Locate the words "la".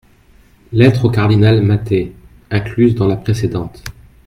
3.05-3.17